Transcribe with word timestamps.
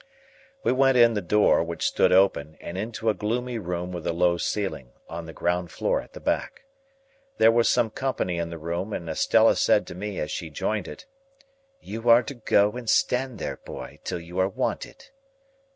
We 0.63 0.71
went 0.71 0.97
in 0.97 1.11
at 1.11 1.13
the 1.13 1.21
door, 1.21 1.63
which 1.63 1.85
stood 1.85 2.11
open, 2.11 2.57
and 2.59 2.75
into 2.75 3.11
a 3.11 3.13
gloomy 3.13 3.59
room 3.59 3.91
with 3.91 4.07
a 4.07 4.13
low 4.13 4.37
ceiling, 4.39 4.93
on 5.07 5.27
the 5.27 5.31
ground 5.31 5.69
floor 5.69 6.01
at 6.01 6.13
the 6.13 6.19
back. 6.19 6.63
There 7.37 7.51
was 7.51 7.69
some 7.69 7.91
company 7.91 8.39
in 8.39 8.49
the 8.49 8.57
room, 8.57 8.93
and 8.93 9.07
Estella 9.07 9.55
said 9.55 9.85
to 9.85 9.93
me 9.93 10.19
as 10.19 10.31
she 10.31 10.49
joined 10.49 10.87
it, 10.87 11.05
"You 11.81 12.09
are 12.09 12.23
to 12.23 12.33
go 12.33 12.71
and 12.71 12.89
stand 12.89 13.37
there 13.37 13.57
boy, 13.57 13.99
till 14.03 14.19
you 14.19 14.39
are 14.39 14.49
wanted." 14.49 15.11